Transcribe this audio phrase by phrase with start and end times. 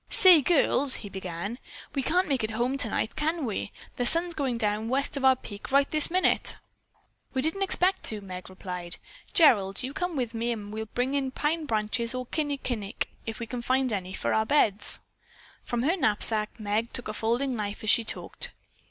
[0.09, 1.59] "Say, girls," he began,
[1.93, 3.71] "we can't make it home tonight, can we?
[3.97, 6.57] The sun's going down west of our peak right this minute."
[7.35, 8.97] "We didn't expect to," Meg replied.
[9.35, 13.39] "Gerald, you come with me and we will bring in pine branches or kinnikinick, if
[13.39, 15.01] we can find any, for our beds."
[15.65, 18.53] From her knapsack Meg took a folding knife as she talked.